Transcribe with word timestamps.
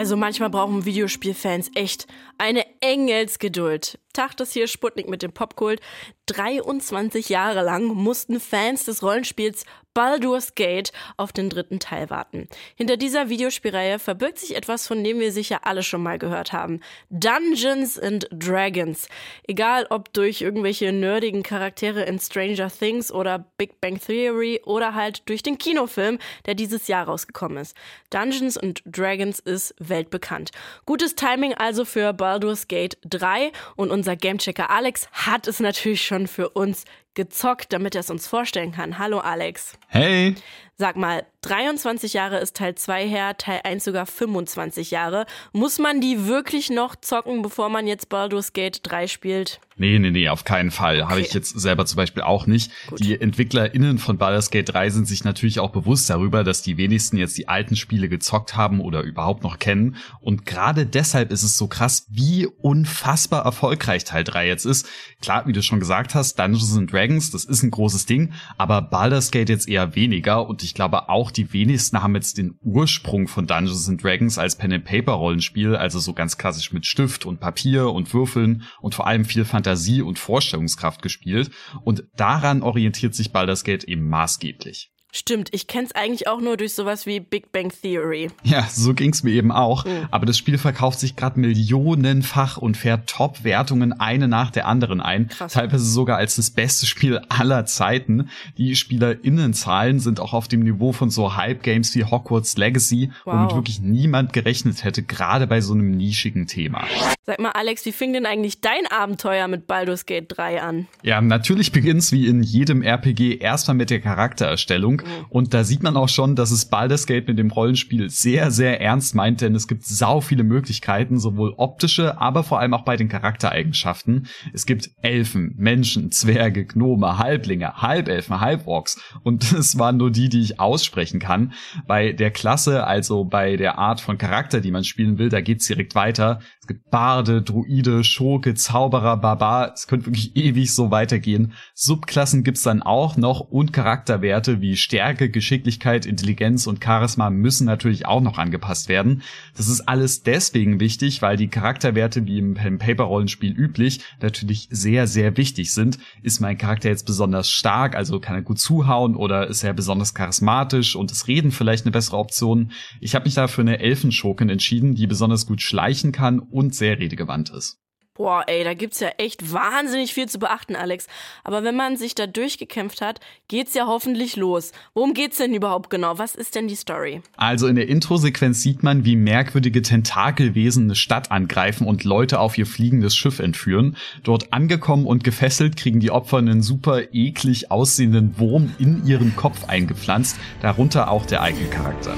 Also 0.00 0.16
manchmal 0.16 0.48
brauchen 0.48 0.86
Videospielfans 0.86 1.72
echt 1.74 2.06
eine 2.38 2.64
Engelsgeduld. 2.80 3.98
Tag 4.12 4.36
das 4.36 4.52
hier 4.52 4.66
Sputnik 4.66 5.08
mit 5.08 5.22
dem 5.22 5.32
Popkult. 5.32 5.80
23 6.26 7.28
Jahre 7.28 7.62
lang 7.62 7.86
mussten 7.86 8.40
Fans 8.40 8.84
des 8.84 9.02
Rollenspiels 9.02 9.64
Baldur's 9.92 10.54
Gate 10.54 10.92
auf 11.16 11.32
den 11.32 11.50
dritten 11.50 11.80
Teil 11.80 12.10
warten. 12.10 12.48
Hinter 12.76 12.96
dieser 12.96 13.28
Videospielreihe 13.28 13.98
verbirgt 13.98 14.38
sich 14.38 14.54
etwas, 14.54 14.86
von 14.86 15.02
dem 15.02 15.18
wir 15.18 15.32
sicher 15.32 15.66
alle 15.66 15.82
schon 15.82 16.02
mal 16.02 16.18
gehört 16.18 16.52
haben. 16.52 16.80
Dungeons 17.10 17.98
and 17.98 18.28
Dragons. 18.30 19.08
Egal 19.48 19.86
ob 19.90 20.12
durch 20.12 20.42
irgendwelche 20.42 20.92
nerdigen 20.92 21.42
Charaktere 21.42 22.04
in 22.04 22.20
Stranger 22.20 22.70
Things 22.70 23.10
oder 23.10 23.50
Big 23.58 23.80
Bang 23.80 23.98
Theory 24.00 24.60
oder 24.64 24.94
halt 24.94 25.28
durch 25.28 25.42
den 25.42 25.58
Kinofilm, 25.58 26.18
der 26.46 26.54
dieses 26.54 26.86
Jahr 26.86 27.06
rausgekommen 27.06 27.58
ist. 27.58 27.76
Dungeons 28.10 28.56
and 28.56 28.82
Dragons 28.86 29.40
ist 29.40 29.74
weltbekannt. 29.80 30.52
Gutes 30.86 31.16
Timing 31.16 31.54
also 31.54 31.84
für 31.84 32.12
Baldur's 32.12 32.68
Gate 32.70 32.96
3 33.04 33.50
und 33.74 33.90
unser 33.90 34.14
Gamechecker 34.14 34.70
Alex 34.70 35.08
hat 35.12 35.48
es 35.48 35.58
natürlich 35.58 36.06
schon 36.06 36.28
für 36.28 36.50
uns 36.50 36.84
gezockt, 37.14 37.72
damit 37.72 37.94
er 37.94 38.00
es 38.00 38.10
uns 38.10 38.26
vorstellen 38.26 38.72
kann. 38.72 38.98
Hallo 38.98 39.18
Alex. 39.18 39.78
Hey. 39.88 40.34
Sag 40.80 40.96
mal, 40.96 41.26
23 41.42 42.14
Jahre 42.14 42.38
ist 42.38 42.56
Teil 42.56 42.74
2 42.74 43.06
her, 43.06 43.36
Teil 43.36 43.60
1 43.64 43.84
sogar 43.84 44.06
25 44.06 44.90
Jahre. 44.90 45.26
Muss 45.52 45.78
man 45.78 46.00
die 46.00 46.26
wirklich 46.26 46.70
noch 46.70 46.96
zocken, 46.96 47.42
bevor 47.42 47.68
man 47.68 47.86
jetzt 47.86 48.08
Baldur's 48.08 48.54
Gate 48.54 48.80
3 48.82 49.06
spielt? 49.06 49.60
Nee, 49.76 49.98
nee, 49.98 50.10
nee, 50.10 50.28
auf 50.28 50.44
keinen 50.44 50.70
Fall. 50.70 51.00
Okay. 51.00 51.10
Habe 51.10 51.20
ich 51.20 51.32
jetzt 51.32 51.58
selber 51.58 51.86
zum 51.86 51.96
Beispiel 51.96 52.22
auch 52.22 52.46
nicht. 52.46 52.70
Gut. 52.86 53.00
Die 53.00 53.18
EntwicklerInnen 53.18 53.98
von 53.98 54.18
Baldur's 54.18 54.50
Gate 54.50 54.70
3 54.70 54.90
sind 54.90 55.08
sich 55.08 55.24
natürlich 55.24 55.60
auch 55.60 55.70
bewusst 55.70 56.08
darüber, 56.10 56.44
dass 56.44 56.60
die 56.60 56.76
wenigsten 56.76 57.16
jetzt 57.16 57.38
die 57.38 57.48
alten 57.48 57.76
Spiele 57.76 58.10
gezockt 58.10 58.56
haben 58.56 58.80
oder 58.80 59.02
überhaupt 59.02 59.42
noch 59.42 59.58
kennen. 59.58 59.96
Und 60.20 60.44
gerade 60.44 60.84
deshalb 60.84 61.30
ist 61.30 61.42
es 61.42 61.56
so 61.56 61.66
krass, 61.66 62.06
wie 62.10 62.46
unfassbar 62.46 63.44
erfolgreich 63.44 64.04
Teil 64.04 64.24
3 64.24 64.46
jetzt 64.46 64.66
ist. 64.66 64.86
Klar, 65.22 65.46
wie 65.46 65.52
du 65.52 65.62
schon 65.62 65.80
gesagt 65.80 66.14
hast, 66.14 66.38
Dungeons 66.38 66.76
and 66.76 66.90
Dragons, 67.10 67.30
das 67.30 67.44
ist 67.44 67.62
ein 67.62 67.70
großes 67.70 68.06
Ding, 68.06 68.32
aber 68.56 68.82
Baldur's 68.82 69.30
Gate 69.30 69.48
jetzt 69.48 69.68
eher 69.68 69.94
weniger 69.96 70.46
und 70.46 70.62
ich 70.62 70.74
glaube 70.74 71.08
auch 71.08 71.30
die 71.30 71.52
wenigsten 71.52 72.02
haben 72.02 72.14
jetzt 72.14 72.38
den 72.38 72.54
Ursprung 72.62 73.26
von 73.26 73.46
Dungeons 73.46 73.88
and 73.88 74.02
Dragons 74.02 74.38
als 74.38 74.56
Pen 74.56 74.72
and 74.72 74.84
Paper 74.84 75.12
Rollenspiel, 75.12 75.74
also 75.74 75.98
so 75.98 76.12
ganz 76.12 76.38
klassisch 76.38 76.72
mit 76.72 76.86
Stift 76.86 77.26
und 77.26 77.40
Papier 77.40 77.90
und 77.90 78.14
Würfeln 78.14 78.62
und 78.80 78.94
vor 78.94 79.06
allem 79.06 79.24
viel 79.24 79.44
Fantasie 79.44 80.02
und 80.02 80.18
Vorstellungskraft 80.18 81.02
gespielt 81.02 81.50
und 81.82 82.04
daran 82.16 82.62
orientiert 82.62 83.14
sich 83.14 83.32
Baldur's 83.32 83.64
Gate 83.64 83.84
eben 83.84 84.08
maßgeblich. 84.08 84.92
Stimmt, 85.12 85.48
ich 85.52 85.66
kenn's 85.66 85.92
eigentlich 85.92 86.28
auch 86.28 86.40
nur 86.40 86.56
durch 86.56 86.74
sowas 86.74 87.06
wie 87.06 87.20
Big 87.20 87.52
Bang 87.52 87.72
Theory. 87.82 88.30
Ja, 88.44 88.66
so 88.70 88.94
ging's 88.94 89.22
mir 89.22 89.32
eben 89.32 89.50
auch. 89.50 89.84
Mhm. 89.84 90.08
Aber 90.10 90.26
das 90.26 90.38
Spiel 90.38 90.58
verkauft 90.58 91.00
sich 91.00 91.16
gerade 91.16 91.40
millionenfach 91.40 92.56
und 92.56 92.76
fährt 92.76 93.08
Top-Wertungen 93.08 93.92
eine 93.92 94.28
nach 94.28 94.50
der 94.50 94.66
anderen 94.66 95.00
ein. 95.00 95.28
Krass. 95.28 95.52
Teilweise 95.52 95.84
sogar 95.84 96.18
als 96.18 96.36
das 96.36 96.50
beste 96.50 96.86
Spiel 96.86 97.20
aller 97.28 97.66
Zeiten. 97.66 98.28
Die 98.56 98.76
SpielerInnenzahlen 98.76 99.98
sind 100.00 100.20
auch 100.20 100.32
auf 100.32 100.48
dem 100.48 100.60
Niveau 100.60 100.92
von 100.92 101.10
so 101.10 101.36
Hype-Games 101.36 101.94
wie 101.96 102.04
Hogwarts 102.04 102.56
Legacy, 102.56 103.10
wow. 103.24 103.34
womit 103.34 103.54
wirklich 103.54 103.80
niemand 103.80 104.32
gerechnet 104.32 104.84
hätte, 104.84 105.02
gerade 105.02 105.46
bei 105.46 105.60
so 105.60 105.74
einem 105.74 105.90
nischigen 105.90 106.46
Thema. 106.46 106.84
Sag 107.26 107.40
mal, 107.40 107.50
Alex, 107.50 107.84
wie 107.84 107.92
fing 107.92 108.12
denn 108.12 108.26
eigentlich 108.26 108.60
dein 108.60 108.86
Abenteuer 108.90 109.48
mit 109.48 109.66
Baldur's 109.66 110.06
Gate 110.06 110.26
3 110.28 110.62
an? 110.62 110.86
Ja, 111.02 111.20
natürlich 111.20 111.72
beginnt's 111.72 112.12
wie 112.12 112.26
in 112.26 112.42
jedem 112.42 112.82
RPG 112.82 113.38
erstmal 113.38 113.76
mit 113.76 113.90
der 113.90 114.00
Charaktererstellung. 114.00 114.99
Mhm. 115.04 115.26
Und 115.28 115.54
da 115.54 115.64
sieht 115.64 115.82
man 115.82 115.96
auch 115.96 116.08
schon, 116.08 116.36
dass 116.36 116.50
es 116.50 116.66
Baldur's 116.66 117.06
Gate 117.06 117.28
mit 117.28 117.38
dem 117.38 117.50
Rollenspiel 117.50 118.10
sehr, 118.10 118.50
sehr 118.50 118.80
ernst 118.80 119.14
meint, 119.14 119.40
denn 119.40 119.54
es 119.54 119.68
gibt 119.68 119.84
sau 119.84 120.20
viele 120.20 120.44
Möglichkeiten, 120.44 121.18
sowohl 121.18 121.54
optische, 121.56 122.20
aber 122.20 122.44
vor 122.44 122.60
allem 122.60 122.74
auch 122.74 122.84
bei 122.84 122.96
den 122.96 123.08
Charaktereigenschaften. 123.08 124.26
Es 124.52 124.66
gibt 124.66 124.90
Elfen, 125.02 125.54
Menschen, 125.56 126.10
Zwerge, 126.10 126.64
Gnome, 126.64 127.18
Halblinge, 127.18 127.74
Halbelfen, 127.76 128.40
Halborks 128.40 129.00
und 129.22 129.52
es 129.52 129.78
waren 129.78 129.96
nur 129.96 130.10
die, 130.10 130.28
die 130.28 130.40
ich 130.40 130.60
aussprechen 130.60 131.20
kann. 131.20 131.52
Bei 131.86 132.12
der 132.12 132.30
Klasse, 132.30 132.86
also 132.86 133.24
bei 133.24 133.56
der 133.56 133.78
Art 133.78 134.00
von 134.00 134.18
Charakter, 134.18 134.60
die 134.60 134.70
man 134.70 134.84
spielen 134.84 135.18
will, 135.18 135.28
da 135.28 135.40
geht's 135.40 135.66
direkt 135.66 135.94
weiter. 135.94 136.40
Es 136.60 136.66
gibt 136.66 136.90
Barde, 136.90 137.42
Druide, 137.42 138.04
Schurke, 138.04 138.54
Zauberer, 138.54 139.16
Barbar. 139.16 139.72
Es 139.74 139.86
könnte 139.86 140.06
wirklich 140.06 140.36
ewig 140.40 140.72
so 140.72 140.90
weitergehen. 140.90 141.52
Subklassen 141.74 142.44
gibt's 142.44 142.62
dann 142.62 142.82
auch 142.82 143.16
noch 143.16 143.40
und 143.40 143.72
Charakterwerte 143.72 144.60
wie 144.60 144.76
Stärke, 144.90 145.30
Geschicklichkeit, 145.30 146.04
Intelligenz 146.04 146.66
und 146.66 146.82
Charisma 146.82 147.30
müssen 147.30 147.64
natürlich 147.64 148.06
auch 148.06 148.20
noch 148.20 148.38
angepasst 148.38 148.88
werden. 148.88 149.22
Das 149.56 149.68
ist 149.68 149.82
alles 149.82 150.24
deswegen 150.24 150.80
wichtig, 150.80 151.22
weil 151.22 151.36
die 151.36 151.46
Charakterwerte 151.46 152.26
wie 152.26 152.40
im 152.40 152.54
Pen-Paper-Rollenspiel 152.54 153.52
üblich 153.52 154.00
natürlich 154.20 154.66
sehr, 154.68 155.06
sehr 155.06 155.36
wichtig 155.36 155.72
sind. 155.72 156.00
Ist 156.24 156.40
mein 156.40 156.58
Charakter 156.58 156.88
jetzt 156.88 157.06
besonders 157.06 157.48
stark, 157.48 157.94
also 157.94 158.18
kann 158.18 158.34
er 158.34 158.42
gut 158.42 158.58
zuhauen 158.58 159.14
oder 159.14 159.46
ist 159.46 159.62
er 159.62 159.74
besonders 159.74 160.12
charismatisch 160.12 160.96
und 160.96 161.12
ist 161.12 161.28
Reden 161.28 161.52
vielleicht 161.52 161.84
eine 161.84 161.92
bessere 161.92 162.16
Option? 162.16 162.72
Ich 163.00 163.14
habe 163.14 163.26
mich 163.26 163.34
da 163.34 163.46
für 163.46 163.60
eine 163.60 163.78
Elfenschurkin 163.78 164.48
entschieden, 164.48 164.96
die 164.96 165.06
besonders 165.06 165.46
gut 165.46 165.62
schleichen 165.62 166.10
kann 166.10 166.40
und 166.40 166.74
sehr 166.74 166.98
redegewandt 166.98 167.50
ist. 167.50 167.79
Boah, 168.20 168.44
ey, 168.48 168.64
da 168.64 168.74
gibt's 168.74 169.00
ja 169.00 169.08
echt 169.16 169.50
wahnsinnig 169.50 170.12
viel 170.12 170.28
zu 170.28 170.38
beachten, 170.38 170.76
Alex. 170.76 171.06
Aber 171.42 171.64
wenn 171.64 171.74
man 171.74 171.96
sich 171.96 172.14
da 172.14 172.26
durchgekämpft 172.26 173.00
hat, 173.00 173.18
geht's 173.48 173.72
ja 173.72 173.86
hoffentlich 173.86 174.36
los. 174.36 174.72
Worum 174.92 175.14
geht's 175.14 175.38
denn 175.38 175.54
überhaupt 175.54 175.88
genau? 175.88 176.18
Was 176.18 176.34
ist 176.34 176.54
denn 176.54 176.68
die 176.68 176.74
Story? 176.74 177.22
Also 177.38 177.66
in 177.66 177.76
der 177.76 177.88
Introsequenz 177.88 178.60
sieht 178.60 178.82
man, 178.82 179.06
wie 179.06 179.16
merkwürdige 179.16 179.80
Tentakelwesen 179.80 180.84
eine 180.84 180.96
Stadt 180.96 181.30
angreifen 181.30 181.86
und 181.86 182.04
Leute 182.04 182.40
auf 182.40 182.58
ihr 182.58 182.66
fliegendes 182.66 183.16
Schiff 183.16 183.38
entführen. 183.38 183.96
Dort 184.22 184.52
angekommen 184.52 185.06
und 185.06 185.24
gefesselt 185.24 185.78
kriegen 185.78 186.00
die 186.00 186.10
Opfer 186.10 186.36
einen 186.36 186.60
super 186.60 187.14
eklig 187.14 187.70
aussehenden 187.70 188.38
Wurm 188.38 188.74
in 188.78 189.06
ihren 189.06 189.34
Kopf 189.34 189.64
eingepflanzt, 189.66 190.36
darunter 190.60 191.10
auch 191.10 191.24
der 191.24 191.40
eigene 191.40 191.70
Charakter. 191.70 192.14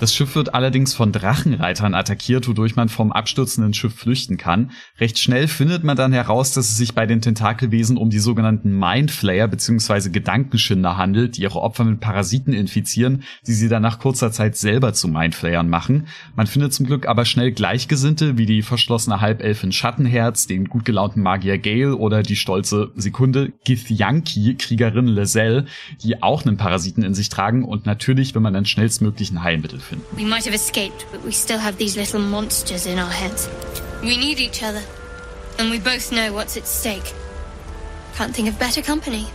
Das 0.00 0.14
Schiff 0.14 0.34
wird 0.34 0.54
allerdings 0.54 0.94
von 0.94 1.12
Drachenreitern 1.12 1.94
attackiert, 1.94 2.48
wodurch 2.48 2.74
man 2.74 2.88
vom 2.88 3.12
abstürzenden 3.12 3.74
Schiff 3.74 3.94
flüchten 3.94 4.38
kann. 4.38 4.70
Recht 4.98 5.18
schnell 5.18 5.46
findet 5.46 5.84
man 5.84 5.94
dann 5.94 6.14
heraus, 6.14 6.52
dass 6.52 6.70
es 6.70 6.78
sich 6.78 6.94
bei 6.94 7.04
den 7.04 7.20
Tentakelwesen 7.20 7.98
um 7.98 8.08
die 8.08 8.18
sogenannten 8.18 8.78
Mindflayer 8.78 9.46
bzw. 9.46 10.08
Gedankenschinder 10.08 10.96
handelt, 10.96 11.36
die 11.36 11.42
ihre 11.42 11.60
Opfer 11.60 11.84
mit 11.84 12.00
Parasiten 12.00 12.54
infizieren, 12.54 13.24
die 13.46 13.52
sie 13.52 13.68
dann 13.68 13.82
nach 13.82 13.98
kurzer 13.98 14.32
Zeit 14.32 14.56
selber 14.56 14.94
zu 14.94 15.06
Mindflayern 15.06 15.68
machen. 15.68 16.06
Man 16.34 16.46
findet 16.46 16.72
zum 16.72 16.86
Glück 16.86 17.06
aber 17.06 17.26
schnell 17.26 17.52
Gleichgesinnte 17.52 18.38
wie 18.38 18.46
die 18.46 18.62
verschlossene 18.62 19.20
Halbelfin 19.20 19.70
Schattenherz, 19.70 20.46
den 20.46 20.70
gut 20.70 20.86
gelaunten 20.86 21.22
Magier 21.22 21.58
Gale 21.58 21.94
oder 21.94 22.22
die 22.22 22.36
stolze 22.36 22.90
Sekunde 22.96 23.52
Githyanki, 23.66 24.54
Kriegerin 24.54 25.08
Lezelle, 25.08 25.66
die 26.02 26.22
auch 26.22 26.46
einen 26.46 26.56
Parasiten 26.56 27.02
in 27.02 27.12
sich 27.12 27.28
tragen 27.28 27.66
und 27.66 27.84
natürlich, 27.84 28.34
wenn 28.34 28.40
man 28.40 28.54
dann 28.54 28.64
schnellstmöglich 28.64 29.30
ein 29.30 29.42
Heilmittel 29.42 29.78
findet 29.78 29.89
We 30.16 30.24
might 30.24 30.44
have 30.44 30.54
escaped, 30.54 31.06
but 31.10 31.22
we 31.22 31.32
still 31.32 31.58
have 31.58 31.76
these 31.76 31.96
little 31.96 32.20
monsters 32.20 32.86
in 32.86 32.98
our 32.98 33.10
heads. 33.10 33.48
We 34.02 34.16
need 34.16 34.40
each 34.40 34.62
other, 34.62 34.82
and 35.58 35.70
we 35.70 35.78
both 35.78 36.12
know 36.12 36.32
what's 36.32 36.56
at 36.56 36.66
stake. 36.66 37.14
Can't 38.14 38.34
think 38.34 38.48
of 38.48 38.58
better 38.58 38.82
company. 38.82 39.26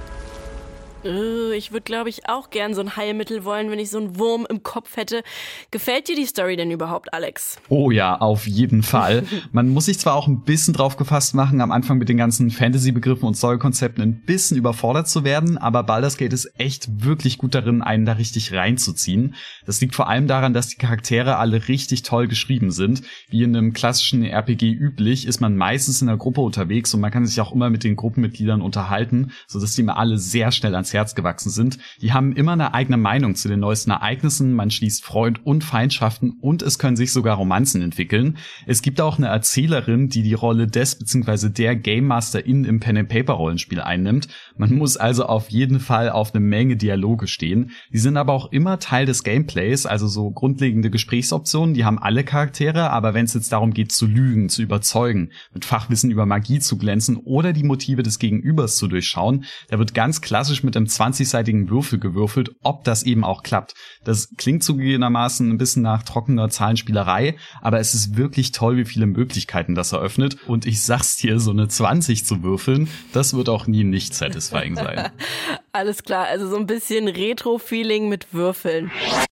Ich 1.05 1.71
würde, 1.71 1.83
glaube 1.83 2.09
ich, 2.09 2.27
auch 2.27 2.49
gern 2.49 2.73
so 2.73 2.81
ein 2.81 2.95
Heilmittel 2.95 3.45
wollen, 3.45 3.69
wenn 3.69 3.77
ich 3.77 3.91
so 3.91 3.99
einen 3.99 4.17
Wurm 4.17 4.47
im 4.49 4.63
Kopf 4.63 4.97
hätte. 4.97 5.21
Gefällt 5.69 6.07
dir 6.07 6.15
die 6.15 6.25
Story 6.25 6.55
denn 6.55 6.71
überhaupt, 6.71 7.13
Alex? 7.13 7.59
Oh 7.69 7.91
ja, 7.91 8.19
auf 8.19 8.47
jeden 8.47 8.81
Fall. 8.81 9.23
Man 9.51 9.69
muss 9.69 9.85
sich 9.85 9.99
zwar 9.99 10.15
auch 10.15 10.27
ein 10.27 10.41
bisschen 10.41 10.73
drauf 10.73 10.97
gefasst 10.97 11.35
machen, 11.35 11.61
am 11.61 11.71
Anfang 11.71 11.99
mit 11.99 12.09
den 12.09 12.17
ganzen 12.17 12.49
Fantasy-Begriffen 12.49 13.27
und 13.27 13.35
Story-Konzepten 13.35 14.01
ein 14.01 14.21
bisschen 14.25 14.57
überfordert 14.57 15.07
zu 15.07 15.23
werden, 15.23 15.59
aber 15.59 15.83
Baldur's 15.83 16.17
Gate 16.17 16.33
ist 16.33 16.51
echt 16.57 17.03
wirklich 17.05 17.37
gut 17.37 17.53
darin, 17.53 17.83
einen 17.83 18.05
da 18.05 18.13
richtig 18.13 18.51
reinzuziehen. 18.53 19.35
Das 19.67 19.79
liegt 19.81 19.93
vor 19.93 20.09
allem 20.09 20.25
daran, 20.25 20.55
dass 20.55 20.69
die 20.69 20.77
Charaktere 20.77 21.37
alle 21.37 21.67
richtig 21.67 22.01
toll 22.01 22.27
geschrieben 22.27 22.71
sind. 22.71 23.03
Wie 23.29 23.43
in 23.43 23.55
einem 23.55 23.73
klassischen 23.73 24.23
RPG 24.23 24.71
üblich, 24.71 25.27
ist 25.27 25.39
man 25.39 25.55
meistens 25.55 26.01
in 26.01 26.09
einer 26.09 26.17
Gruppe 26.17 26.41
unterwegs 26.41 26.95
und 26.95 27.01
man 27.01 27.11
kann 27.11 27.27
sich 27.27 27.39
auch 27.41 27.53
immer 27.53 27.69
mit 27.69 27.83
den 27.83 27.95
Gruppenmitgliedern 27.95 28.61
unterhalten, 28.61 29.31
sodass 29.47 29.75
die 29.75 29.81
immer 29.81 29.97
alle 29.97 30.17
sehr 30.17 30.51
schnell 30.51 30.73
ans 30.73 30.94
Herz 30.95 31.15
gewachsen 31.15 31.49
sind. 31.49 31.77
Die 32.01 32.13
haben 32.13 32.33
immer 32.33 32.53
eine 32.53 32.73
eigene 32.73 32.97
Meinung 32.97 33.35
zu 33.35 33.47
den 33.47 33.59
neuesten 33.59 33.91
Ereignissen, 33.91 34.53
man 34.53 34.71
schließt 34.71 35.03
Freund 35.03 35.45
und 35.45 35.63
Feindschaften 35.63 36.37
und 36.41 36.61
es 36.61 36.79
können 36.79 36.97
sich 36.97 37.11
sogar 37.11 37.37
Romanzen 37.37 37.81
entwickeln. 37.81 38.37
Es 38.65 38.81
gibt 38.81 39.01
auch 39.01 39.17
eine 39.17 39.27
Erzählerin, 39.27 40.09
die 40.09 40.23
die 40.23 40.33
Rolle 40.33 40.67
des 40.67 40.95
bzw. 40.95 41.49
der 41.49 41.75
Game 41.75 42.05
Master 42.05 42.45
in 42.45 42.65
im 42.65 42.79
Pen 42.79 42.97
and 42.97 43.09
Paper 43.09 43.33
Rollenspiel 43.33 43.81
einnimmt. 43.81 44.27
Man 44.57 44.73
muss 44.73 44.97
also 44.97 45.25
auf 45.25 45.49
jeden 45.49 45.79
Fall 45.79 46.09
auf 46.09 46.33
eine 46.33 46.43
Menge 46.43 46.77
Dialoge 46.77 47.27
stehen. 47.27 47.71
Die 47.91 47.97
sind 47.97 48.17
aber 48.17 48.33
auch 48.33 48.51
immer 48.51 48.79
Teil 48.79 49.05
des 49.05 49.23
Gameplays, 49.23 49.85
also 49.85 50.07
so 50.07 50.31
grundlegende 50.31 50.89
Gesprächsoptionen, 50.89 51.73
die 51.73 51.85
haben 51.85 51.99
alle 51.99 52.23
Charaktere, 52.23 52.89
aber 52.89 53.13
wenn 53.13 53.25
es 53.25 53.33
jetzt 53.33 53.51
darum 53.51 53.73
geht 53.73 53.91
zu 53.91 54.05
lügen, 54.05 54.49
zu 54.49 54.61
überzeugen, 54.61 55.31
mit 55.53 55.65
Fachwissen 55.65 56.11
über 56.11 56.25
Magie 56.25 56.59
zu 56.59 56.77
glänzen 56.77 57.17
oder 57.17 57.53
die 57.53 57.63
Motive 57.63 58.03
des 58.03 58.19
Gegenübers 58.19 58.77
zu 58.77 58.87
durchschauen, 58.87 59.45
da 59.69 59.79
wird 59.79 59.93
ganz 59.93 60.21
klassisch 60.21 60.63
mit 60.63 60.75
einem 60.85 61.11
20-seitigen 61.11 61.69
Würfel 61.69 61.99
gewürfelt, 61.99 62.55
ob 62.61 62.83
das 62.83 63.03
eben 63.03 63.23
auch 63.23 63.43
klappt. 63.43 63.73
Das 64.03 64.29
klingt 64.37 64.63
zugegebenermaßen 64.63 65.49
ein 65.49 65.57
bisschen 65.57 65.81
nach 65.81 66.03
trockener 66.03 66.49
Zahlenspielerei, 66.49 67.35
aber 67.61 67.79
es 67.79 67.93
ist 67.93 68.17
wirklich 68.17 68.51
toll, 68.51 68.77
wie 68.77 68.85
viele 68.85 69.07
Möglichkeiten 69.07 69.75
das 69.75 69.91
eröffnet 69.91 70.37
und 70.47 70.65
ich 70.65 70.81
sag's 70.81 71.17
dir, 71.17 71.39
so 71.39 71.51
eine 71.51 71.67
20 71.67 72.25
zu 72.25 72.43
würfeln, 72.43 72.87
das 73.13 73.33
wird 73.33 73.49
auch 73.49 73.67
nie 73.67 73.83
nicht 73.83 74.13
satisfying 74.13 74.75
sein. 74.75 75.11
Alles 75.71 76.03
klar, 76.03 76.25
also 76.27 76.47
so 76.47 76.55
ein 76.55 76.67
bisschen 76.67 77.07
Retro-Feeling 77.07 78.07
mit 78.07 78.33
Würfeln. 78.33 78.91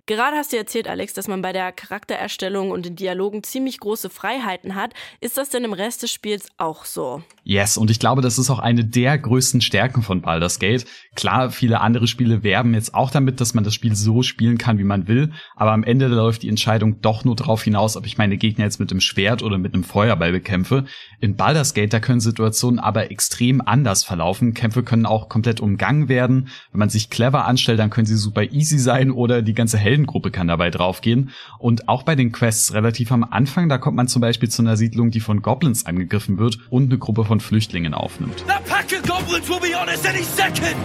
Gerade 0.09 0.38
hast 0.38 0.51
du 0.51 0.57
erzählt, 0.57 0.88
Alex, 0.88 1.13
dass 1.13 1.27
man 1.27 1.44
bei 1.44 1.53
der 1.53 1.71
Charaktererstellung 1.71 2.71
und 2.71 2.83
den 2.83 2.95
Dialogen 2.95 3.44
ziemlich 3.44 3.79
große 3.79 4.09
Freiheiten 4.09 4.73
hat. 4.73 4.95
Ist 5.21 5.38
das 5.38 5.50
denn 5.50 5.63
im 5.63 5.71
Rest 5.71 6.01
des 6.01 6.11
Spiels 6.11 6.47
auch 6.57 6.85
so? 6.85 7.21
Yes, 7.44 7.77
und 7.77 7.91
ich 7.91 8.00
glaube, 8.00 8.23
das 8.23 8.39
ist 8.39 8.50
auch 8.50 8.57
eine 8.57 8.83
der 8.83 9.19
größten 9.19 9.61
Stärken 9.61 10.01
von 10.01 10.21
Baldur's 10.21 10.57
Gate. 10.57 10.88
Klar, 11.15 11.51
viele 11.51 11.81
andere 11.81 12.07
Spiele 12.07 12.41
werben 12.41 12.73
jetzt 12.73 12.95
auch 12.95 13.11
damit, 13.11 13.39
dass 13.39 13.53
man 13.53 13.63
das 13.63 13.75
Spiel 13.75 13.95
so 13.95 14.23
spielen 14.23 14.57
kann, 14.57 14.79
wie 14.79 14.83
man 14.83 15.07
will, 15.07 15.31
aber 15.56 15.73
am 15.73 15.83
Ende 15.83 16.07
läuft 16.07 16.41
die 16.41 16.50
Entscheidung 16.50 17.01
doch 17.01 17.23
nur 17.23 17.35
darauf 17.35 17.61
hinaus, 17.63 17.95
ob 17.95 18.07
ich 18.07 18.17
meine 18.17 18.38
Gegner 18.38 18.65
jetzt 18.65 18.79
mit 18.79 18.89
dem 18.89 19.01
Schwert 19.01 19.44
oder 19.44 19.59
mit 19.59 19.75
einem 19.75 19.83
Feuerball 19.83 20.31
bekämpfe. 20.31 20.85
In 21.19 21.35
Baldur's 21.35 21.75
Gate, 21.75 21.94
da 21.94 22.00
können 22.00 22.19
Situationen 22.19 22.79
aber 22.79 23.11
extrem 23.11 23.61
anders 23.61 24.03
verlaufen. 24.03 24.56
Kämpfe 24.56 24.81
können 24.81 25.06
auch 25.06 25.29
komplett 25.29 25.59
umgangen 25.59 26.09
werden. 26.09 26.50
Wenn 26.71 26.79
man 26.79 26.89
sich 26.89 27.11
clever 27.11 27.45
anstellt, 27.45 27.79
dann 27.79 27.91
können 27.91 28.07
sie 28.07 28.17
super 28.17 28.44
easy 28.44 28.79
sein 28.79 29.11
oder 29.11 29.44
die 29.44 29.53
ganze 29.53 29.77
Helden 29.77 29.98
Heldengruppe 29.99 30.31
kann 30.31 30.47
dabei 30.47 30.69
draufgehen. 30.69 31.31
Und 31.57 31.87
auch 31.89 32.03
bei 32.03 32.15
den 32.15 32.31
Quests 32.31 32.73
relativ 32.73 33.11
am 33.11 33.23
Anfang, 33.23 33.69
da 33.69 33.77
kommt 33.77 33.97
man 33.97 34.07
zum 34.07 34.21
Beispiel 34.21 34.49
zu 34.49 34.61
einer 34.61 34.77
Siedlung, 34.77 35.11
die 35.11 35.19
von 35.19 35.41
Goblins 35.41 35.85
angegriffen 35.85 36.37
wird 36.37 36.59
und 36.69 36.85
eine 36.85 36.97
Gruppe 36.97 37.25
von 37.25 37.39
Flüchtlingen 37.39 37.93
aufnimmt. 37.93 38.45
That 38.47 38.65
pack 38.65 38.91
of 38.93 39.03
goblins 39.03 39.49
will 39.49 39.59
be 39.59 39.75
on 39.77 39.87
us 39.89 40.05
any 40.05 40.23
second! 40.23 40.75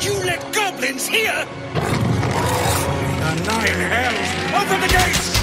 You 0.00 0.12
let 0.24 0.40
goblins 0.52 1.08
here! 1.08 1.46
The 3.20 3.34
nine 3.44 3.90
hells! 3.90 4.28
Open 4.54 4.80
the 4.80 4.88
gates! 4.88 5.33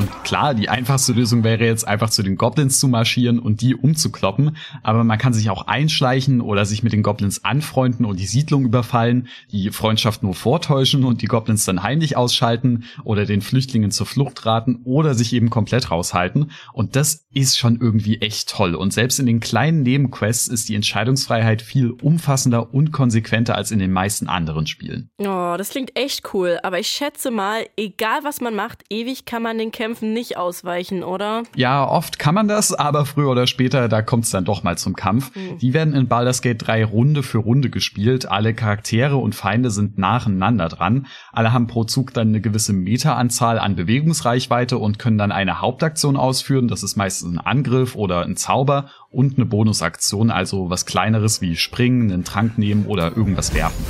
Und 0.00 0.24
klar, 0.24 0.54
die 0.54 0.70
einfachste 0.70 1.12
Lösung 1.12 1.44
wäre 1.44 1.62
jetzt 1.62 1.86
einfach 1.86 2.08
zu 2.08 2.22
den 2.22 2.36
Goblins 2.36 2.80
zu 2.80 2.88
marschieren 2.88 3.38
und 3.38 3.60
die 3.60 3.74
umzukloppen, 3.74 4.56
aber 4.82 5.04
man 5.04 5.18
kann 5.18 5.34
sich 5.34 5.50
auch 5.50 5.66
einschleichen 5.66 6.40
oder 6.40 6.64
sich 6.64 6.82
mit 6.82 6.94
den 6.94 7.02
Goblins 7.02 7.44
anfreunden 7.44 8.06
und 8.06 8.18
die 8.18 8.24
Siedlung 8.24 8.64
überfallen, 8.64 9.28
die 9.52 9.70
Freundschaft 9.70 10.22
nur 10.22 10.32
vortäuschen 10.32 11.04
und 11.04 11.20
die 11.20 11.26
Goblins 11.26 11.66
dann 11.66 11.82
heimlich 11.82 12.16
ausschalten 12.16 12.84
oder 13.04 13.26
den 13.26 13.42
Flüchtlingen 13.42 13.90
zur 13.90 14.06
Flucht 14.06 14.46
raten 14.46 14.80
oder 14.84 15.12
sich 15.12 15.34
eben 15.34 15.50
komplett 15.50 15.90
raushalten. 15.90 16.50
Und 16.72 16.96
das 16.96 17.26
ist 17.34 17.58
schon 17.58 17.78
irgendwie 17.78 18.22
echt 18.22 18.48
toll. 18.48 18.74
Und 18.74 18.94
selbst 18.94 19.20
in 19.20 19.26
den 19.26 19.40
kleinen 19.40 19.82
Nebenquests 19.82 20.48
ist 20.48 20.70
die 20.70 20.76
Entscheidungsfreiheit 20.76 21.60
viel 21.60 21.90
umfassender 21.90 22.72
und 22.72 22.90
konsequenter 22.90 23.54
als 23.54 23.70
in 23.70 23.80
den 23.80 23.92
meisten 23.92 24.28
anderen 24.28 24.66
Spielen. 24.66 25.10
Oh, 25.18 25.56
das 25.58 25.68
klingt 25.68 25.94
echt 25.94 26.32
cool. 26.32 26.58
Aber 26.62 26.78
ich 26.78 26.88
schätze 26.88 27.30
mal, 27.30 27.66
egal 27.76 28.20
was 28.22 28.40
man 28.40 28.54
macht, 28.54 28.82
ewig 28.88 29.26
kann 29.26 29.42
man 29.42 29.58
den 29.58 29.70
Kämpfen 29.70 29.89
Kämpfen 29.90 30.12
nicht 30.12 30.36
ausweichen, 30.36 31.02
oder? 31.02 31.42
Ja, 31.56 31.84
oft 31.84 32.20
kann 32.20 32.36
man 32.36 32.46
das, 32.46 32.72
aber 32.72 33.06
früher 33.06 33.28
oder 33.28 33.48
später, 33.48 33.88
da 33.88 34.02
kommt 34.02 34.22
es 34.22 34.30
dann 34.30 34.44
doch 34.44 34.62
mal 34.62 34.78
zum 34.78 34.94
Kampf. 34.94 35.34
Mhm. 35.34 35.58
Die 35.58 35.74
werden 35.74 35.94
in 35.94 36.06
Baldur's 36.06 36.42
Gate 36.42 36.64
3 36.64 36.84
Runde 36.84 37.24
für 37.24 37.38
Runde 37.38 37.70
gespielt. 37.70 38.30
Alle 38.30 38.54
Charaktere 38.54 39.16
und 39.16 39.34
Feinde 39.34 39.72
sind 39.72 39.98
nacheinander 39.98 40.68
dran. 40.68 41.08
Alle 41.32 41.52
haben 41.52 41.66
pro 41.66 41.82
Zug 41.82 42.14
dann 42.14 42.28
eine 42.28 42.40
gewisse 42.40 42.72
Meteranzahl 42.72 43.58
an 43.58 43.74
Bewegungsreichweite 43.74 44.78
und 44.78 45.00
können 45.00 45.18
dann 45.18 45.32
eine 45.32 45.60
Hauptaktion 45.60 46.16
ausführen. 46.16 46.68
Das 46.68 46.84
ist 46.84 46.94
meistens 46.94 47.34
ein 47.34 47.44
Angriff 47.44 47.96
oder 47.96 48.22
ein 48.22 48.36
Zauber 48.36 48.90
und 49.10 49.38
eine 49.38 49.46
Bonusaktion, 49.46 50.30
also 50.30 50.70
was 50.70 50.86
kleineres 50.86 51.40
wie 51.40 51.56
springen, 51.56 52.12
einen 52.12 52.22
Trank 52.22 52.58
nehmen 52.58 52.86
oder 52.86 53.16
irgendwas 53.16 53.54
werfen. 53.54 53.84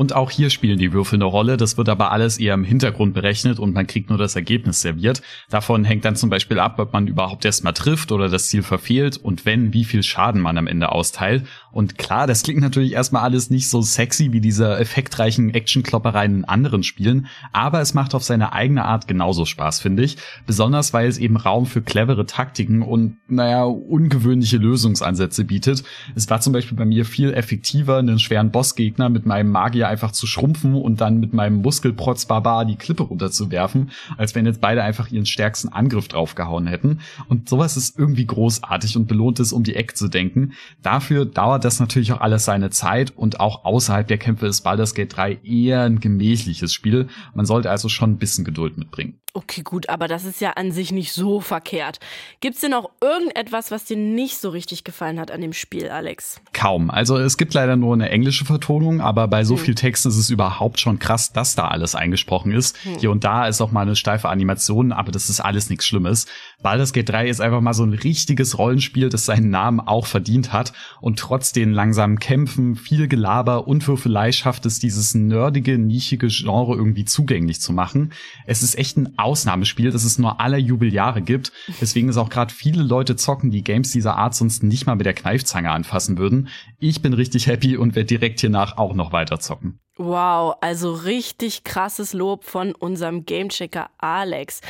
Und 0.00 0.14
auch 0.14 0.30
hier 0.30 0.48
spielen 0.48 0.78
die 0.78 0.94
Würfel 0.94 1.18
eine 1.18 1.26
Rolle. 1.26 1.58
Das 1.58 1.76
wird 1.76 1.90
aber 1.90 2.10
alles 2.10 2.38
eher 2.38 2.54
im 2.54 2.64
Hintergrund 2.64 3.12
berechnet 3.12 3.58
und 3.58 3.74
man 3.74 3.86
kriegt 3.86 4.08
nur 4.08 4.16
das 4.16 4.34
Ergebnis 4.34 4.80
serviert. 4.80 5.20
Davon 5.50 5.84
hängt 5.84 6.06
dann 6.06 6.16
zum 6.16 6.30
Beispiel 6.30 6.58
ab, 6.58 6.78
ob 6.78 6.94
man 6.94 7.06
überhaupt 7.06 7.44
erstmal 7.44 7.74
trifft 7.74 8.10
oder 8.10 8.30
das 8.30 8.48
Ziel 8.48 8.62
verfehlt 8.62 9.18
und 9.18 9.44
wenn, 9.44 9.74
wie 9.74 9.84
viel 9.84 10.02
Schaden 10.02 10.40
man 10.40 10.56
am 10.56 10.68
Ende 10.68 10.90
austeilt. 10.90 11.44
Und 11.72 11.98
klar, 11.98 12.26
das 12.26 12.42
klingt 12.42 12.60
natürlich 12.60 12.92
erstmal 12.92 13.22
alles 13.22 13.50
nicht 13.50 13.68
so 13.68 13.82
sexy 13.82 14.32
wie 14.32 14.40
diese 14.40 14.76
effektreichen 14.78 15.54
Actionkloppereien 15.54 16.38
in 16.38 16.44
anderen 16.44 16.82
Spielen, 16.82 17.26
aber 17.52 17.80
es 17.80 17.94
macht 17.94 18.14
auf 18.14 18.24
seine 18.24 18.52
eigene 18.52 18.84
Art 18.84 19.06
genauso 19.06 19.44
Spaß, 19.44 19.80
finde 19.80 20.02
ich. 20.02 20.16
Besonders 20.46 20.92
weil 20.92 21.08
es 21.08 21.18
eben 21.18 21.36
Raum 21.36 21.66
für 21.66 21.82
clevere 21.82 22.26
Taktiken 22.26 22.82
und, 22.82 23.16
naja, 23.28 23.64
ungewöhnliche 23.64 24.56
Lösungsansätze 24.56 25.44
bietet. 25.44 25.84
Es 26.14 26.28
war 26.28 26.40
zum 26.40 26.52
Beispiel 26.52 26.76
bei 26.76 26.84
mir 26.84 27.04
viel 27.04 27.32
effektiver, 27.32 27.98
einen 27.98 28.18
schweren 28.18 28.50
Bossgegner 28.50 29.08
mit 29.08 29.26
meinem 29.26 29.50
Magier 29.50 29.88
einfach 29.88 30.12
zu 30.12 30.26
schrumpfen 30.26 30.74
und 30.74 31.00
dann 31.00 31.20
mit 31.20 31.32
meinem 31.32 31.62
Muskelprotz 31.62 32.26
Barbar 32.26 32.64
die 32.64 32.76
Klippe 32.76 33.04
runterzuwerfen, 33.04 33.90
als 34.16 34.34
wenn 34.34 34.46
jetzt 34.46 34.60
beide 34.60 34.82
einfach 34.82 35.10
ihren 35.10 35.26
stärksten 35.26 35.68
Angriff 35.68 36.08
draufgehauen 36.08 36.66
hätten. 36.66 37.00
Und 37.28 37.48
sowas 37.48 37.76
ist 37.76 37.98
irgendwie 37.98 38.26
großartig 38.26 38.96
und 38.96 39.06
belohnt 39.06 39.40
es, 39.40 39.52
um 39.52 39.62
die 39.62 39.76
Ecke 39.76 39.94
zu 39.94 40.08
denken. 40.08 40.52
Dafür 40.82 41.24
dauert 41.26 41.59
das 41.64 41.80
natürlich 41.80 42.12
auch 42.12 42.20
alles 42.20 42.44
seine 42.44 42.70
Zeit 42.70 43.16
und 43.16 43.40
auch 43.40 43.64
außerhalb 43.64 44.06
der 44.06 44.18
Kämpfe 44.18 44.46
ist 44.46 44.62
Baldur's 44.62 44.94
Gate 44.94 45.16
3 45.16 45.40
eher 45.44 45.82
ein 45.82 46.00
gemächliches 46.00 46.72
Spiel. 46.72 47.08
Man 47.34 47.46
sollte 47.46 47.70
also 47.70 47.88
schon 47.88 48.12
ein 48.12 48.18
bisschen 48.18 48.44
Geduld 48.44 48.76
mitbringen. 48.78 49.20
Okay, 49.32 49.62
gut, 49.62 49.88
aber 49.88 50.08
das 50.08 50.24
ist 50.24 50.40
ja 50.40 50.50
an 50.50 50.72
sich 50.72 50.90
nicht 50.90 51.12
so 51.12 51.40
verkehrt. 51.40 52.00
Gibt's 52.40 52.60
denn 52.60 52.74
auch 52.74 52.90
irgendetwas, 53.00 53.70
was 53.70 53.84
dir 53.84 53.96
nicht 53.96 54.38
so 54.38 54.48
richtig 54.50 54.82
gefallen 54.82 55.20
hat 55.20 55.30
an 55.30 55.40
dem 55.40 55.52
Spiel, 55.52 55.88
Alex? 55.88 56.40
Kaum. 56.52 56.90
Also 56.90 57.16
es 57.16 57.36
gibt 57.36 57.54
leider 57.54 57.76
nur 57.76 57.94
eine 57.94 58.10
englische 58.10 58.44
Vertonung, 58.44 59.00
aber 59.00 59.28
bei 59.28 59.44
so 59.44 59.56
hm. 59.56 59.64
viel 59.64 59.74
Text 59.76 60.04
ist 60.04 60.16
es 60.16 60.30
überhaupt 60.30 60.80
schon 60.80 60.98
krass, 60.98 61.32
dass 61.32 61.54
da 61.54 61.68
alles 61.68 61.94
eingesprochen 61.94 62.50
ist. 62.50 62.76
Hm. 62.82 62.98
Hier 62.98 63.12
und 63.12 63.22
da 63.22 63.46
ist 63.46 63.60
auch 63.60 63.70
mal 63.70 63.82
eine 63.82 63.94
steife 63.94 64.28
Animation, 64.28 64.90
aber 64.90 65.12
das 65.12 65.30
ist 65.30 65.38
alles 65.38 65.70
nichts 65.70 65.86
Schlimmes. 65.86 66.26
Baldur's 66.60 66.92
Gate 66.92 67.08
3 67.08 67.28
ist 67.28 67.40
einfach 67.40 67.60
mal 67.60 67.72
so 67.72 67.84
ein 67.84 67.92
richtiges 67.92 68.58
Rollenspiel, 68.58 69.10
das 69.10 69.26
seinen 69.26 69.50
Namen 69.50 69.78
auch 69.78 70.06
verdient 70.06 70.52
hat 70.52 70.72
und 71.00 71.20
trotz 71.20 71.52
den 71.52 71.72
langsamen 71.72 72.18
Kämpfen, 72.18 72.74
viel 72.74 73.06
Gelaber 73.06 73.68
und 73.68 73.86
Würfelei 73.86 74.32
schafft 74.32 74.66
es, 74.66 74.80
dieses 74.80 75.14
nerdige, 75.14 75.78
nischige 75.78 76.26
Genre 76.26 76.74
irgendwie 76.74 77.04
zugänglich 77.04 77.60
zu 77.60 77.72
machen. 77.72 78.12
Es 78.44 78.64
ist 78.64 78.76
echt 78.76 78.96
ein 78.96 79.19
Ausnahmespiel, 79.22 79.90
das 79.90 80.04
es 80.04 80.18
nur 80.18 80.40
alle 80.40 80.58
Jubeljahre 80.58 81.22
gibt. 81.22 81.52
Deswegen 81.80 82.08
ist 82.08 82.16
auch 82.16 82.30
gerade 82.30 82.52
viele 82.52 82.82
Leute 82.82 83.16
zocken, 83.16 83.50
die 83.50 83.64
Games 83.64 83.90
dieser 83.90 84.16
Art 84.16 84.34
sonst 84.34 84.62
nicht 84.62 84.86
mal 84.86 84.96
mit 84.96 85.06
der 85.06 85.14
Kneifzange 85.14 85.70
anfassen 85.70 86.18
würden. 86.18 86.48
Ich 86.78 87.02
bin 87.02 87.12
richtig 87.12 87.46
happy 87.46 87.76
und 87.76 87.94
werde 87.94 88.06
direkt 88.06 88.40
hiernach 88.40 88.76
auch 88.76 88.94
noch 88.94 89.12
weiter 89.12 89.40
zocken. 89.40 89.80
Wow, 89.96 90.56
also 90.62 90.94
richtig 90.94 91.62
krasses 91.64 92.14
Lob 92.14 92.44
von 92.44 92.74
unserem 92.74 93.26
Gamechecker 93.26 93.90
Alex. 93.98 94.62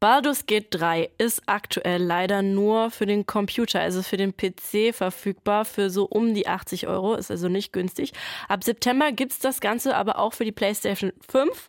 Baldur's 0.00 0.46
Gate 0.46 0.68
3 0.70 1.10
ist 1.18 1.42
aktuell 1.46 2.00
leider 2.00 2.40
nur 2.40 2.92
für 2.92 3.04
den 3.04 3.26
Computer, 3.26 3.80
also 3.80 4.02
für 4.02 4.16
den 4.16 4.36
PC 4.36 4.94
verfügbar 4.94 5.64
für 5.64 5.90
so 5.90 6.04
um 6.04 6.34
die 6.34 6.46
80 6.46 6.86
Euro, 6.86 7.16
ist 7.16 7.32
also 7.32 7.48
nicht 7.48 7.72
günstig. 7.72 8.12
Ab 8.48 8.62
September 8.62 9.10
gibt's 9.10 9.40
das 9.40 9.60
Ganze 9.60 9.96
aber 9.96 10.18
auch 10.20 10.34
für 10.34 10.44
die 10.44 10.52
PlayStation 10.52 11.12
5 11.28 11.68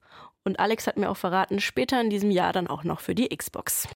und 0.49 0.59
Alex 0.59 0.87
hat 0.87 0.97
mir 0.97 1.09
auch 1.09 1.17
verraten, 1.17 1.59
später 1.59 2.01
in 2.01 2.09
diesem 2.09 2.31
Jahr 2.31 2.51
dann 2.53 2.67
auch 2.67 2.83
noch 2.83 2.99
für 2.99 3.13
die 3.13 3.29
Xbox. 3.29 3.87